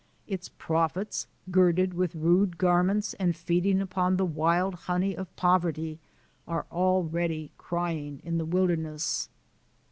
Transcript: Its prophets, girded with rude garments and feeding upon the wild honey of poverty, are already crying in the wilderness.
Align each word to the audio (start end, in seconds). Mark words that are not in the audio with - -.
Its 0.25 0.49
prophets, 0.49 1.27
girded 1.51 1.93
with 1.93 2.15
rude 2.15 2.57
garments 2.57 3.13
and 3.19 3.35
feeding 3.35 3.79
upon 3.79 4.17
the 4.17 4.25
wild 4.25 4.73
honey 4.73 5.15
of 5.15 5.35
poverty, 5.35 5.99
are 6.47 6.65
already 6.71 7.51
crying 7.59 8.19
in 8.25 8.39
the 8.39 8.45
wilderness. 8.45 9.29